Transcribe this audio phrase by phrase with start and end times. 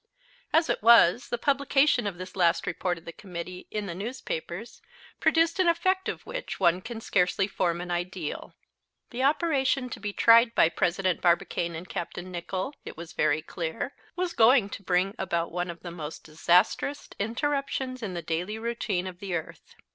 [0.51, 4.81] As it was, the publication of this last report of the Committee in the newspapers
[5.19, 8.55] produced an effect of which one can scarcely form an ideal.
[9.11, 12.17] The operation to be tried by President Barbicane and Capt.
[12.17, 17.07] Nicholl, it was very clear, was going to bring about one of the most disastrous
[17.19, 19.75] interruptions in the daily routine of the earth.